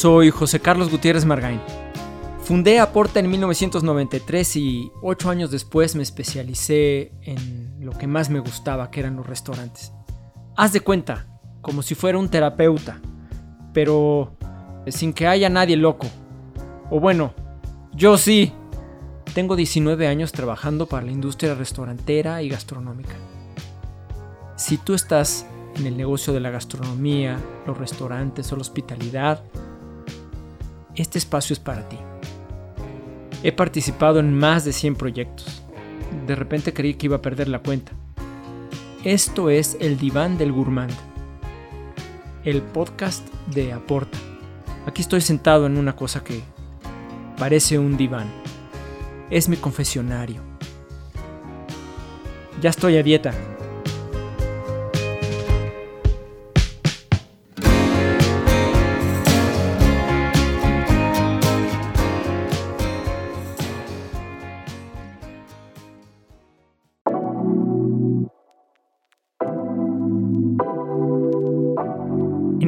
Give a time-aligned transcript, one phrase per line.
[0.00, 1.60] Soy José Carlos Gutiérrez Margain.
[2.42, 8.38] Fundé Aporta en 1993 y ocho años después me especialicé en lo que más me
[8.38, 9.92] gustaba, que eran los restaurantes.
[10.56, 11.26] Haz de cuenta,
[11.60, 12.98] como si fuera un terapeuta,
[13.74, 14.38] pero
[14.86, 16.06] sin que haya nadie loco.
[16.88, 17.34] O bueno,
[17.92, 18.54] yo sí.
[19.34, 23.16] Tengo 19 años trabajando para la industria restaurantera y gastronómica.
[24.56, 25.44] Si tú estás
[25.76, 29.42] en el negocio de la gastronomía, los restaurantes o la hospitalidad,
[31.00, 31.96] este espacio es para ti.
[33.42, 35.62] He participado en más de 100 proyectos.
[36.26, 37.92] De repente creí que iba a perder la cuenta.
[39.02, 40.92] Esto es El Diván del Gourmand,
[42.44, 44.18] el podcast de Aporta.
[44.86, 46.42] Aquí estoy sentado en una cosa que
[47.38, 48.30] parece un diván.
[49.30, 50.42] Es mi confesionario.
[52.60, 53.32] Ya estoy a dieta,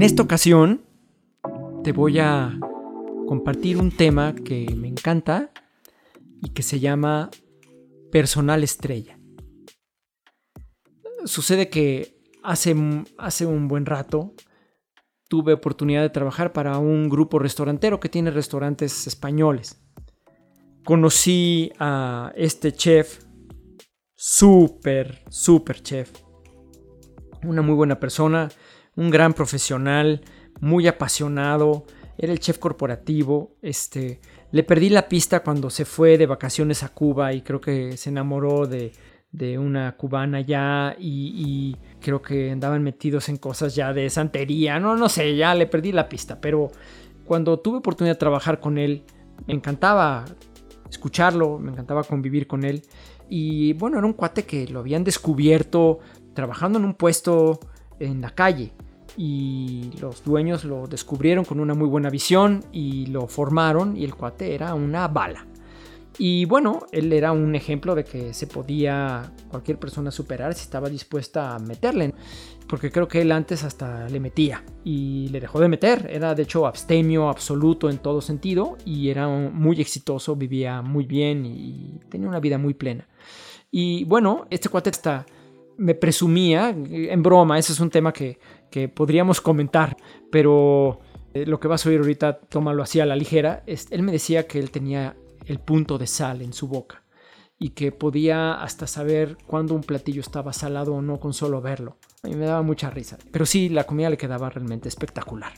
[0.03, 0.83] En esta ocasión
[1.85, 2.59] te voy a
[3.29, 5.53] compartir un tema que me encanta
[6.43, 7.31] y que se llama
[8.11, 9.17] personal estrella.
[11.25, 12.75] Sucede que hace,
[13.17, 14.35] hace un buen rato
[15.29, 19.81] tuve oportunidad de trabajar para un grupo restaurantero que tiene restaurantes españoles.
[20.85, 23.23] Conocí a este chef,
[24.15, 26.11] súper, súper chef.
[27.45, 28.49] Una muy buena persona
[28.97, 30.23] un gran profesional,
[30.61, 31.87] muy apasionado,
[32.19, 36.91] era el chef corporativo, este, le perdí la pista cuando se fue de vacaciones a
[36.91, 38.93] Cuba y creo que se enamoró de,
[39.59, 45.09] una cubana ya y, creo que andaban metidos en cosas ya de santería, no, no
[45.09, 46.71] sé, ya le perdí la pista, pero
[47.25, 49.05] cuando tuve oportunidad de trabajar con él,
[49.47, 50.27] me encantaba
[50.91, 52.83] escucharlo, me encantaba convivir con él
[53.31, 56.01] y bueno, era un cuate que lo habían descubierto
[56.35, 57.59] trabajando en un puesto
[57.99, 58.73] en la calle
[59.17, 64.15] y los dueños lo descubrieron con una muy buena visión y lo formaron y el
[64.15, 65.47] cuate era una bala.
[66.19, 70.89] Y bueno, él era un ejemplo de que se podía cualquier persona superar si estaba
[70.89, 72.15] dispuesta a meterle.
[72.69, 76.09] Porque creo que él antes hasta le metía y le dejó de meter.
[76.11, 81.45] Era de hecho abstemio absoluto en todo sentido y era muy exitoso, vivía muy bien
[81.45, 83.09] y tenía una vida muy plena.
[83.71, 85.27] Y bueno, este cuate está
[85.83, 88.39] me presumía, en broma, ese es un tema que,
[88.95, 89.97] podríamos comentar,
[90.31, 91.01] pero
[91.35, 94.47] eh, lo que vas a oír ahorita, tómalo así a la ligera, él me decía
[94.47, 97.03] que él tenía el punto de sal en su boca
[97.59, 101.99] y que podía hasta saber cuándo un platillo estaba salado o no con solo verlo.
[102.23, 105.53] A mí me daba mucha risa, pero sí, la comida le quedaba realmente espectacular.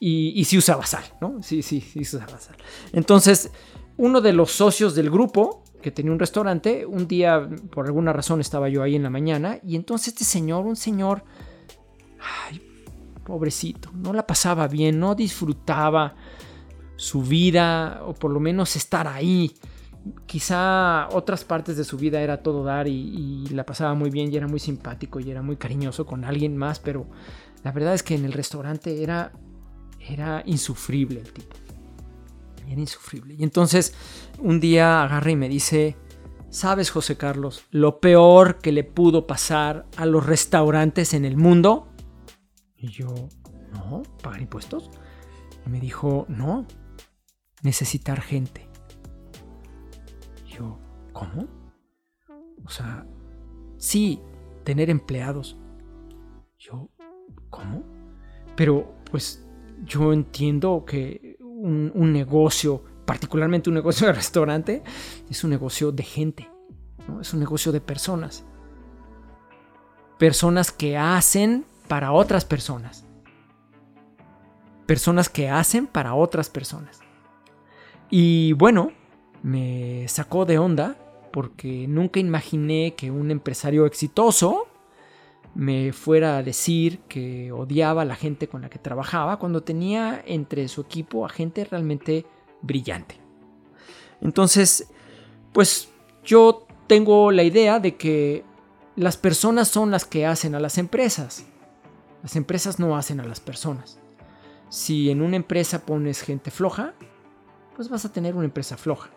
[0.00, 1.42] Y, y sí usaba sal, ¿no?
[1.42, 2.56] Sí, sí, sí usaba sal.
[2.94, 3.52] Entonces,
[3.98, 6.86] uno de los socios del grupo que tenía un restaurante.
[6.86, 10.66] Un día, por alguna razón, estaba yo ahí en la mañana y entonces este señor,
[10.66, 11.24] un señor,
[13.24, 16.14] pobrecito, no la pasaba bien, no disfrutaba
[16.96, 19.54] su vida o por lo menos estar ahí.
[20.26, 24.36] Quizá otras partes de su vida era todo dar y, la pasaba muy bien y
[24.36, 27.06] era muy simpático y era muy cariñoso con alguien más, pero
[27.62, 29.32] la verdad es que en el restaurante era,
[30.00, 31.56] era insufrible el tipo
[32.72, 33.34] era insufrible.
[33.38, 33.94] Y entonces
[34.38, 35.96] un día agarra y me dice,
[36.50, 41.88] ¿sabes José Carlos lo peor que le pudo pasar a los restaurantes en el mundo?
[42.76, 43.28] Y yo,
[43.72, 44.90] no, pagar impuestos.
[45.66, 46.66] Y me dijo, no,
[47.62, 48.68] necesitar gente.
[50.46, 50.78] Y yo,
[51.12, 51.48] ¿cómo?
[52.64, 53.06] O sea,
[53.78, 54.20] sí,
[54.64, 55.56] tener empleados.
[56.58, 56.88] Yo,
[57.48, 57.82] ¿cómo?
[58.56, 59.46] Pero pues
[59.84, 61.29] yo entiendo que
[61.60, 64.82] un, negocio, particularmente un negocio de restaurante,
[65.28, 66.50] es un negocio de gente,
[67.20, 68.44] es un negocio de personas.
[70.18, 73.06] Personas que hacen para otras personas.
[74.86, 77.00] Personas que hacen para otras personas.
[78.10, 78.92] Y bueno,
[79.42, 80.96] me sacó de onda
[81.32, 84.66] porque nunca imaginé que un empresario exitoso
[85.54, 90.22] me fuera a decir que odiaba a la gente con la que trabajaba cuando tenía
[90.26, 92.26] entre su equipo a gente realmente
[92.62, 93.20] brillante.
[94.20, 94.88] Entonces,
[95.52, 95.88] pues
[96.24, 98.44] yo tengo la idea de que
[98.96, 101.46] las personas son las que hacen a las empresas.
[102.22, 103.98] Las empresas no hacen a las personas.
[104.68, 106.94] Si en una empresa pones gente floja,
[107.74, 109.10] pues vas a tener una empresa floja.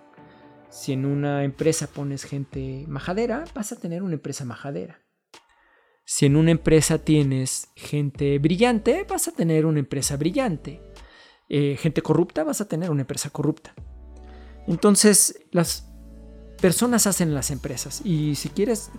[0.70, 5.03] Si en una empresa pones gente majadera, vas a tener una empresa majadera.
[6.06, 10.82] Si en una empresa tienes gente brillante, vas a tener una empresa brillante.
[11.50, 13.76] eh, gente corrupta, vas a tener una empresa corrupta.
[14.68, 15.90] Entonces, las
[16.62, 18.92] personas hacen las empresas y si quieres,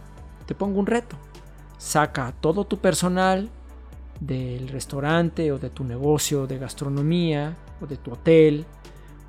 [0.47, 1.17] te pongo un reto.
[1.79, 3.51] Saca todo tu personal
[4.21, 8.67] del restaurante o de tu negocio de gastronomía o de tu hotel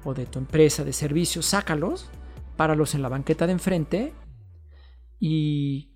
[0.04, 2.10] o de tu empresa de servicios, sácalos,
[2.58, 4.14] páralos en la banqueta de enfrente
[5.20, 5.95] y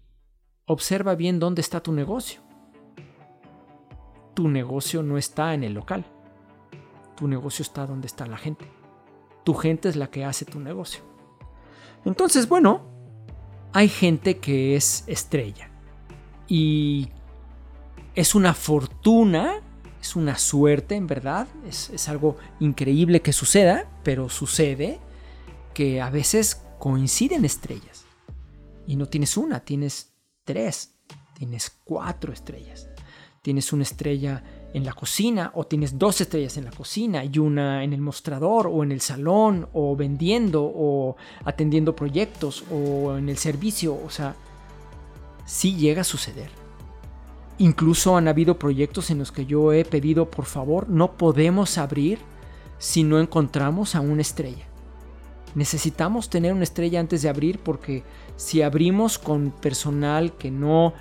[0.69, 2.41] observa bien dónde está tu negocio.
[4.35, 6.05] Tu negocio no está en el local.
[7.17, 8.65] Tu negocio está donde está la gente.
[9.43, 11.01] Tu gente es la que hace tu negocio.
[12.05, 12.81] Entonces, bueno,
[13.73, 15.71] hay gente que es estrella.
[16.47, 17.09] Y
[18.13, 19.61] es una fortuna,
[19.99, 24.99] es una suerte en verdad, es, es, algo increíble que suceda, pero sucede
[25.73, 28.05] que a veces coinciden estrellas.
[28.85, 30.08] Y no tienes una, tienes
[30.49, 30.95] tres,
[31.35, 32.89] tienes cuatro estrellas.
[33.43, 34.43] Tienes una estrella
[34.73, 38.65] en la cocina o tienes dos estrellas en la cocina y una en el mostrador
[38.65, 43.95] o en el salón o vendiendo o atendiendo proyectos o en el servicio.
[44.03, 44.35] O sea,
[45.45, 46.49] sí llega a suceder.
[47.59, 52.17] Incluso han habido proyectos en los que yo he pedido, por favor, no podemos abrir
[52.79, 54.68] si no encontramos a una estrella.
[55.55, 58.03] Necesitamos tener una estrella antes de abrir porque
[58.35, 60.93] si abrimos con personal que no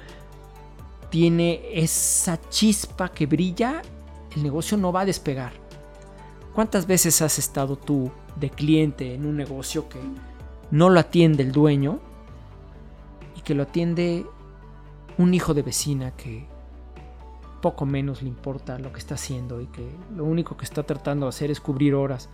[1.11, 3.83] tiene esa chispa que brilla,
[4.35, 5.53] el negocio no va a despegar.
[6.55, 10.01] ¿Cuántas veces has estado tú de cliente en un negocio que
[10.71, 12.01] no lo atiende el dueño
[13.37, 14.27] y que lo atiende
[15.19, 16.47] un hijo de vecina que
[17.61, 21.27] poco menos le importa lo que está haciendo y que lo único que está tratando
[21.27, 22.29] de hacer es cubrir horas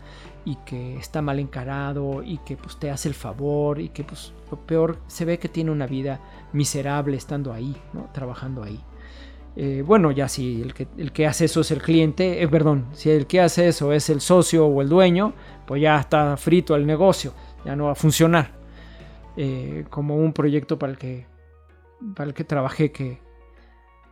[0.45, 4.33] y que está mal encarado y que pues te hace el favor y que pues
[4.51, 6.21] lo peor se ve que tiene una vida
[6.53, 8.11] miserable estando ahí, ¿no?
[8.13, 8.81] trabajando ahí.
[9.57, 12.87] Eh, bueno, ya si el que, el que hace eso es el cliente, eh, perdón,
[12.93, 15.33] si el que hace eso es el socio o el dueño,
[15.67, 17.33] pues ya está frito el negocio,
[17.65, 18.51] ya no va a funcionar.
[19.37, 21.27] Eh, como un proyecto para el que,
[22.15, 23.21] para el que trabajé que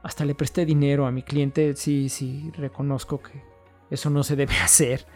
[0.02, 3.43] hasta le presté dinero a mi cliente, sí, sí, reconozco que
[3.90, 5.06] eso no se debe hacer,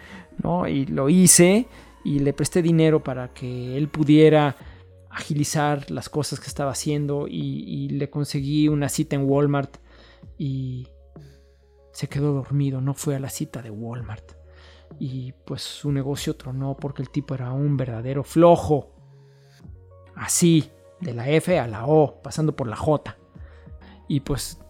[0.42, 0.68] ¿no?
[0.68, 1.66] Y lo hice
[2.04, 4.56] y le presté dinero para que él pudiera
[5.10, 9.78] agilizar las cosas que estaba haciendo y, le conseguí una cita en Walmart
[10.36, 10.86] y
[11.92, 14.32] se quedó dormido, no fue a la cita de Walmart.
[15.00, 18.92] Y pues su negocio tronó porque el tipo era un verdadero flojo.
[20.14, 23.16] Así, de la F a la O, pasando por la J.
[24.08, 24.60] Y pues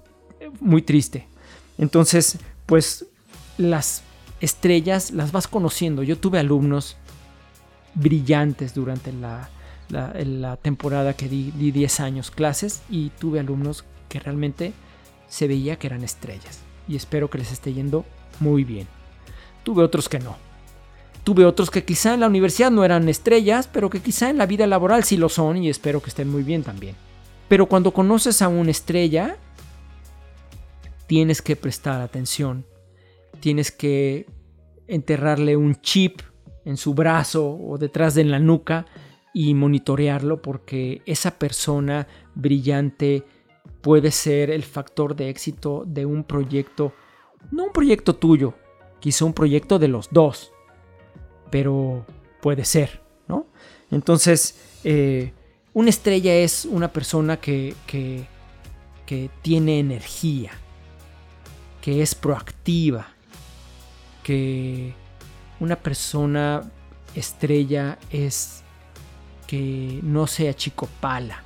[0.61, 1.27] muy triste.
[1.79, 3.07] Entonces, pues
[3.59, 4.03] las
[4.41, 6.03] estrellas las vas conociendo.
[6.03, 6.97] Yo tuve alumnos
[7.95, 9.49] brillantes durante la,
[9.89, 14.73] la, temporada que di, 10 años clases y tuve alumnos que realmente
[15.29, 16.61] se veía que eran estrellas.
[16.89, 18.05] Y espero que les esté yendo
[18.41, 18.87] muy bien.
[19.65, 20.37] Tuve otros que no.
[21.25, 24.47] Tuve otros que quizá en la universidad no eran estrellas, pero que quizá en la
[24.47, 26.95] vida laboral sí lo son y espero que estén muy bien también.
[27.49, 29.37] Pero cuando conoces a una estrella,
[31.07, 32.67] tienes que prestar atención.
[33.41, 34.27] Tienes que
[34.87, 36.21] enterrarle un chip
[36.65, 38.87] en su brazo o detrás de la nuca
[39.33, 43.25] y monitorearlo porque esa persona brillante
[43.83, 46.93] puede ser el factor de éxito de un proyecto,
[47.51, 48.55] no un proyecto tuyo,
[48.99, 50.53] quizá un proyecto de los dos,
[51.51, 52.05] pero
[52.41, 53.47] puede ser, ¿no?
[53.91, 55.33] Entonces, eh,
[55.73, 58.27] una estrella es una persona que, que,
[59.05, 60.53] que tiene energía,
[61.87, 63.07] que es proactiva,
[64.25, 64.93] que
[65.61, 66.69] una persona
[67.15, 68.65] estrella es
[69.47, 71.45] que no se achicopala,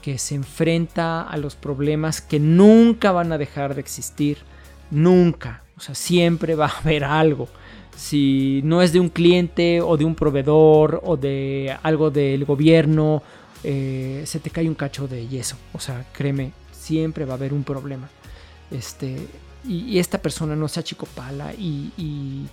[0.00, 4.38] que se enfrenta a los problemas que nunca van a dejar de existir,
[4.92, 7.48] nunca, o sea, siempre va a haber algo.
[7.96, 13.24] Si no es de un cliente o de un proveedor o de algo del gobierno,
[13.64, 15.56] eh, se te cae un cacho de yeso.
[15.72, 18.08] O sea, créeme, siempre va a haber un problema.
[18.70, 19.16] Este,
[19.64, 22.46] y, esta persona no se achicopala y, y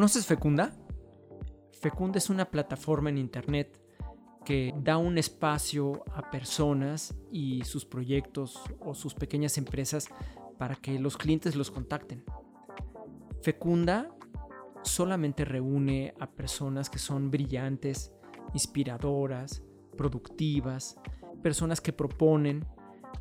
[0.00, 0.72] ¿Conoces Fecunda?
[1.72, 3.78] Fecunda es una plataforma en Internet
[4.46, 10.08] que da un espacio a personas y sus proyectos o sus pequeñas empresas
[10.56, 12.24] para que los clientes los contacten.
[13.42, 14.08] Fecunda
[14.84, 18.10] solamente reúne a personas que son brillantes,
[18.54, 19.62] inspiradoras,
[19.98, 20.96] productivas,
[21.42, 22.64] personas que proponen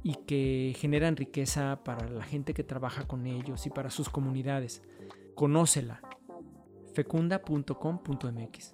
[0.02, 4.82] y que generan riqueza para la gente que trabaja con ellos y para sus comunidades.
[5.36, 6.00] Conócela.
[7.00, 8.74] fecunda.com.mx.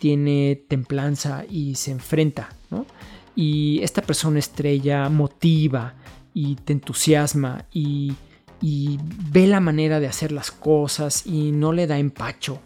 [0.00, 2.86] tiene templanza y se enfrenta, ¿no?
[3.34, 5.94] Y esta persona estrella motiva
[6.34, 8.14] y te entusiasma y,
[8.60, 8.98] y
[9.32, 12.60] ve la manera de hacer las cosas y no le da empacho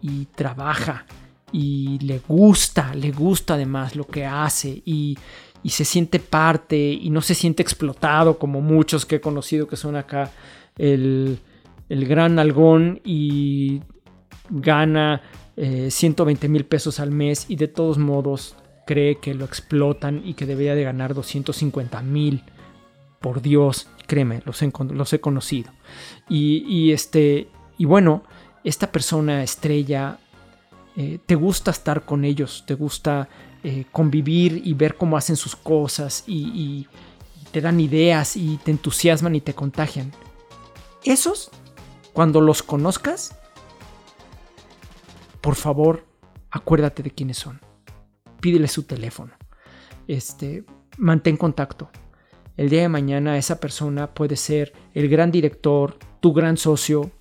[0.00, 1.06] y trabaja
[1.52, 5.16] y le gusta, le gusta además lo que hace y,
[5.62, 9.76] y, se siente parte y no se siente explotado como muchos que he conocido que
[9.76, 10.30] son acá
[10.76, 11.38] el,
[11.88, 13.80] el gran algón y
[14.50, 15.22] gana
[15.56, 18.56] 120 eh, mil pesos al mes y de todos modos
[18.88, 22.42] cree que lo explotan y que debería de ganar 250 mil.
[23.20, 25.72] Por Dios, créeme, los he, los he conocido.
[26.26, 28.22] Y, este, y bueno,
[28.64, 30.18] esta persona estrella,
[30.96, 33.28] eh, te gusta estar con ellos, te gusta
[33.62, 36.86] eh, convivir y ver cómo hacen sus cosas y, y
[37.52, 40.12] te dan ideas y te entusiasman y te contagian.
[41.04, 41.50] Esos,
[42.12, 43.38] cuando los conozcas,
[45.40, 46.04] por favor,
[46.50, 47.60] acuérdate de quiénes son.
[48.40, 49.32] Pídele su teléfono.
[50.06, 50.64] Este,
[50.96, 51.90] mantén contacto.
[52.56, 57.12] El día de mañana esa persona puede ser el gran director, tu gran socio,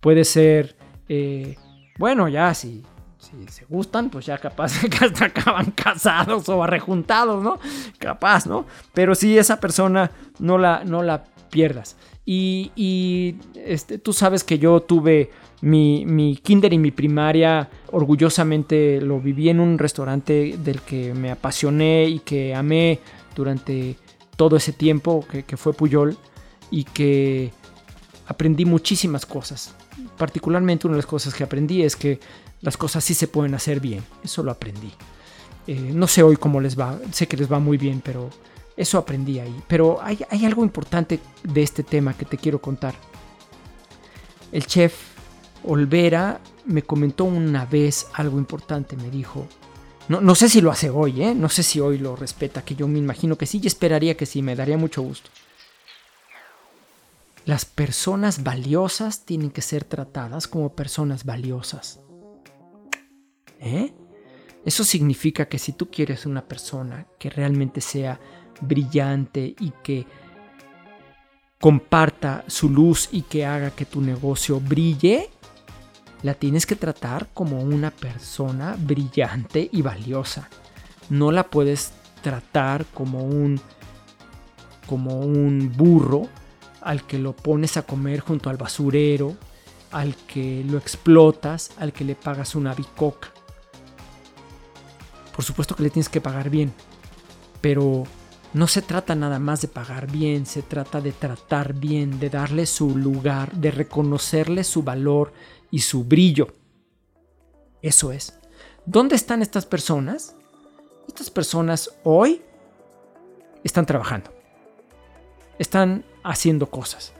[0.00, 0.76] puede ser,
[1.08, 1.56] eh,
[1.98, 2.82] bueno, ya si,
[3.48, 7.58] se gustan, pues ya capaz que hasta acaban casados o arrejuntados, ¿no?
[7.98, 8.66] Capaz, ¿no?
[8.94, 11.96] Pero si esa persona no la, no la pierdas.
[12.28, 19.48] Y, este, tú sabes que yo tuve mi, kinder y mi primaria, orgullosamente lo viví
[19.48, 22.98] en un restaurante del que me apasioné y que amé
[23.34, 23.96] durante
[24.36, 26.18] todo ese tiempo, que, fue Puyol,
[26.70, 27.52] y que
[28.26, 29.74] aprendí muchísimas cosas.
[30.16, 32.20] Particularmente una de las cosas que aprendí es que
[32.60, 34.04] las cosas sí se pueden hacer bien.
[34.22, 34.92] Eso lo aprendí.
[35.66, 38.30] Eh, no sé hoy cómo les va, sé que les va muy bien, pero
[38.76, 39.62] eso aprendí ahí.
[39.66, 42.94] Pero hay, algo importante de este tema que te quiero contar.
[44.52, 44.94] El chef
[45.64, 49.46] Olvera me comentó una vez algo importante, me dijo,
[50.08, 51.34] no, no, sé si lo hace hoy, ¿eh?
[51.34, 54.26] no sé si hoy lo respeta, que yo me imagino que sí y esperaría que
[54.26, 55.30] sí, me daría mucho gusto.
[57.46, 62.00] Las personas valiosas tienen que ser tratadas como personas valiosas.
[63.60, 63.94] ¿Eh?
[64.64, 68.18] Eso significa que si tú quieres una persona que realmente sea
[68.60, 70.08] brillante y que
[71.60, 75.30] comparta su luz y que haga que tu negocio brille,
[76.24, 80.50] la tienes que tratar como una persona brillante y valiosa.
[81.10, 83.60] No la puedes tratar como un
[84.88, 86.28] como un burro
[86.86, 89.36] al que lo pones a comer junto al basurero,
[89.90, 93.32] al que lo explotas, al que le pagas una bicoca.
[95.34, 96.72] Por supuesto que le tienes que pagar bien,
[97.60, 98.04] pero
[98.52, 102.66] no se trata nada más de pagar bien, se trata de tratar bien, de darle
[102.66, 105.32] su lugar, de reconocerle su valor
[105.72, 106.54] y su brillo.
[107.82, 108.38] Eso es.
[108.84, 110.36] ¿Dónde están estas personas?
[111.08, 112.42] Estas personas hoy
[113.64, 114.30] están trabajando.
[115.58, 117.12] Están haciendo cosas.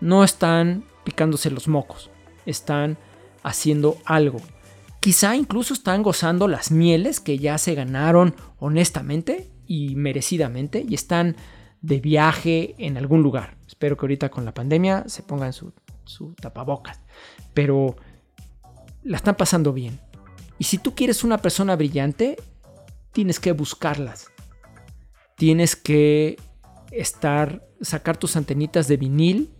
[0.00, 2.10] No están picándose los mocos.
[2.46, 2.96] Están
[3.42, 4.40] haciendo algo.
[5.00, 11.36] Quizá incluso están gozando las mieles que ya se ganaron honestamente y merecidamente y están
[11.82, 13.56] de viaje en algún lugar.
[13.66, 17.00] Espero que ahorita con la pandemia se pongan su, su tapabocas.
[17.52, 17.96] Pero
[19.02, 20.00] la están pasando bien.
[20.58, 22.36] Y si tú quieres una persona brillante,
[23.12, 24.30] tienes que buscarlas.
[25.36, 26.36] Tienes que
[26.96, 29.50] estar, sacar tus antenitas de vinil.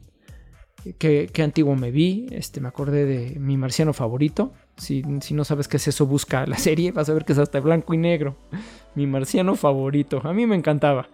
[0.98, 2.26] Qué, antiguo me vi.
[2.30, 4.52] Este, me acordé de mi marciano favorito.
[4.76, 6.92] Si, si, no sabes qué es eso, busca la serie.
[6.92, 8.36] Vas a ver que es hasta blanco y negro
[8.94, 10.20] mi marciano favorito.
[10.24, 11.08] A mí me encantaba.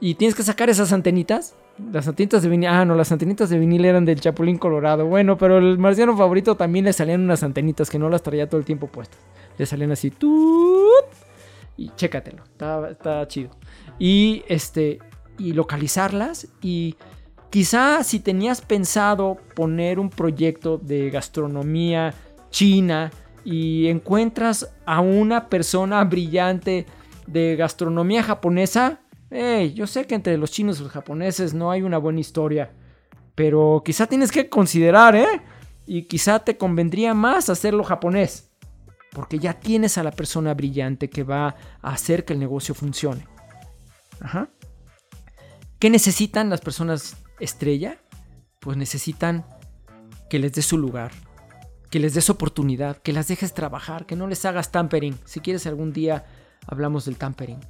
[0.00, 1.54] Y tienes que sacar esas antenitas.
[1.92, 2.68] Las antenitas de vinil.
[2.68, 5.06] Ah, no, las antenitas de vinil eran del Chapulín Colorado.
[5.06, 8.58] Bueno, pero el marciano favorito también le salían unas antenitas que no las traía todo
[8.58, 9.18] el tiempo puestas.
[9.58, 10.12] Le salían así.
[11.76, 12.44] Y chécatelo.
[12.90, 13.50] Está, chido.
[13.98, 14.98] Y este.
[15.38, 16.48] Y localizarlas.
[16.60, 16.96] Y
[17.50, 22.12] quizá si tenías pensado poner un proyecto de gastronomía
[22.50, 23.10] china.
[23.44, 26.84] Y encuentras a una persona brillante
[27.26, 29.00] de gastronomía japonesa,
[29.74, 32.72] yo sé que entre los chinos y los japoneses no hay una buena historia,
[33.34, 35.42] pero quizá tienes que considerar, ¿eh?
[35.86, 38.50] Y quizá te convendría más hacerlo japonés,
[39.12, 43.26] porque ya tienes a la persona brillante que va a hacer que el negocio funcione.
[44.20, 44.48] Ajá.
[45.78, 48.00] ¿Qué necesitan las personas estrella?
[48.60, 49.46] Pues necesitan
[50.28, 51.12] que les des su lugar,
[51.90, 55.16] que les des oportunidad, que las dejes trabajar, que no les hagas tampering.
[55.24, 56.26] Si quieres algún día
[56.66, 57.60] hablamos del tampering.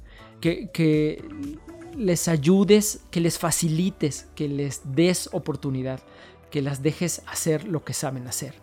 [0.41, 1.23] Que, que
[1.95, 5.99] les ayudes, que les facilites, que les des oportunidad,
[6.49, 8.55] que las dejes hacer lo que saben hacer.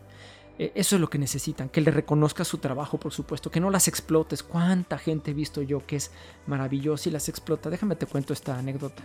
[0.59, 3.71] E, eso es lo que necesitan, que les reconozcas su trabajo, por supuesto, que no
[3.71, 4.43] las explotes.
[4.43, 6.11] ¿Cuánta gente he visto yo que es
[6.47, 7.71] maravillosa y las explota?
[7.71, 9.03] Déjame te cuento esta anécdota.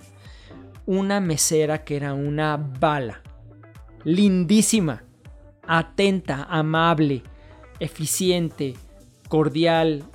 [0.85, 3.21] Una mesera que era una bala,
[4.03, 5.03] lindísima,
[5.67, 7.23] atenta, amable,
[7.79, 8.73] eficiente,
[9.27, 10.05] cordial,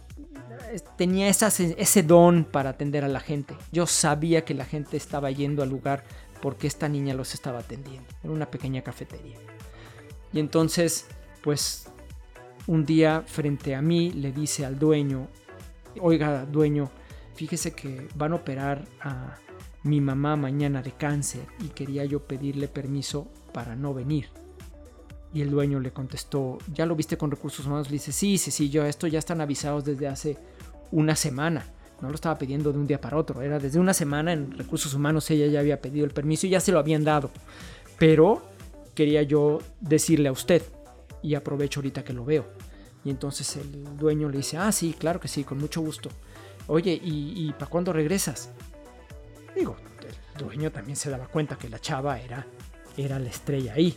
[0.96, 3.54] tenía ese don para atender a la gente.
[3.72, 6.04] Yo sabía que la gente estaba yendo al lugar
[6.42, 8.08] porque esta niña los estaba atendiendo.
[8.22, 9.38] Era una pequeña cafetería.
[10.32, 11.06] Y entonces,
[11.46, 11.86] pues,
[12.66, 15.28] un día frente a mí le dice al dueño,
[16.00, 16.90] oiga, dueño,
[17.36, 19.36] fíjese que van a operar a
[19.84, 24.26] mi mamá mañana de cáncer y quería yo pedirle permiso para no venir.
[25.32, 27.90] Y el dueño le contestó, ¿ya lo viste con recursos humanos?
[27.90, 30.38] Le dice, sí, sí, sí, yo esto ya están avisados desde hace
[30.90, 31.64] una semana.
[32.00, 34.94] No lo estaba pidiendo de un día para otro, era desde una semana en recursos
[34.94, 37.30] humanos ella ya había pedido el permiso y ya se lo habían dado.
[38.00, 38.42] Pero
[38.96, 40.62] quería yo decirle a usted
[41.22, 42.46] y aprovecho ahorita que lo veo.
[43.04, 46.10] Y entonces el dueño le dice, ah, sí, claro que sí, con mucho gusto.
[46.66, 48.50] Oye, ¿y, y para cuándo regresas?
[49.54, 49.76] Digo,
[50.34, 52.46] el dueño también se daba cuenta que la chava era,
[52.96, 53.96] era la estrella ahí.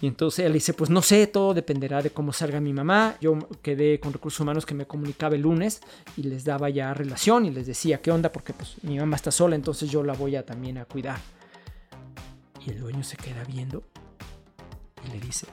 [0.00, 3.16] Y entonces él dice, pues no sé, todo dependerá de cómo salga mi mamá.
[3.20, 5.80] Yo quedé con recursos humanos que me comunicaba el lunes
[6.16, 9.32] y les daba ya relación y les decía qué onda porque pues mi mamá está
[9.32, 11.18] sola, entonces yo la voy a también a cuidar.
[12.64, 13.82] Y el dueño se queda viendo
[15.04, 15.46] y le dice,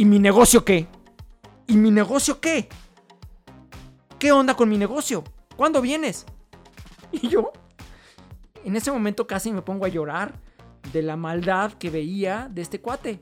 [0.00, 0.86] ¿y mi negocio qué?
[1.66, 2.70] ¿Y mi negocio qué?
[4.18, 5.22] ¿Qué onda con mi negocio?
[5.56, 6.24] ¿Cuándo vienes?
[7.12, 7.52] Y yo,
[8.64, 10.32] en ese momento casi me pongo a llorar
[10.90, 13.20] de la maldad que veía de este cuate.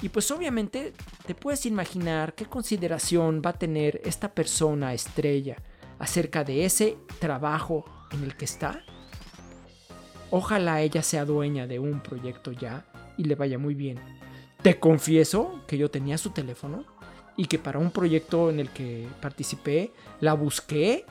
[0.00, 0.94] Y pues obviamente
[1.26, 5.56] te puedes imaginar qué consideración va a tener esta persona estrella
[5.98, 8.82] acerca de ese trabajo en el que está.
[10.30, 12.86] Ojalá ella sea dueña de un proyecto ya
[13.18, 14.00] y le vaya muy bien.
[14.62, 16.84] Te confieso que yo tenía su teléfono
[17.36, 21.04] y que para un proyecto en el que participé la busqué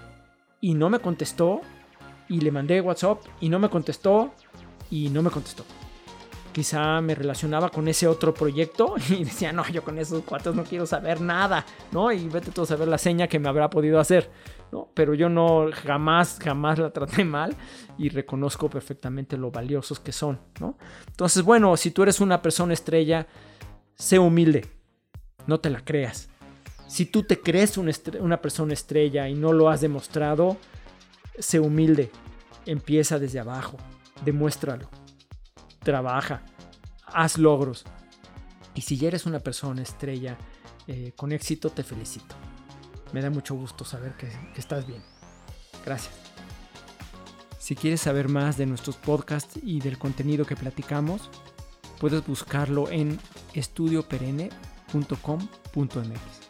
[0.59, 1.61] y no me contestó
[2.27, 4.33] y le mandé WhatsApp y no me contestó
[4.89, 5.63] y no me contestó
[6.57, 10.63] quizá me relacionaba con ese otro proyecto y decía, no, yo con esos cuatro no
[10.63, 12.11] quiero saber nada, ¿no?
[12.11, 14.31] Y vete tú a saber la seña que me habrá podido hacer,
[14.93, 17.55] Pero yo no, jamás, jamás la traté mal
[17.97, 20.77] y reconozco perfectamente lo valiosos que son, ¿no?
[21.07, 23.27] Entonces, bueno, si tú eres una persona estrella,
[23.95, 24.65] sé humilde,
[25.45, 26.29] no te la creas.
[26.87, 30.57] Si tú te crees una, una persona estrella y no lo has demostrado,
[31.39, 32.11] sé humilde,
[32.65, 33.77] empieza desde abajo,
[34.23, 34.89] demuéstralo
[35.87, 36.41] trabaja,
[37.05, 37.85] haz logros.
[38.75, 40.37] Y si ya eres una persona estrella
[40.85, 42.35] eh, con éxito, te felicito.
[43.13, 45.01] Me da mucho gusto saber que, estás bien.
[45.85, 46.13] Gracias.
[47.59, 51.29] Si quieres saber más de nuestros podcasts y del contenido que platicamos,
[51.99, 53.19] puedes buscarlo en
[53.53, 56.46] estudioperenne.com.mx.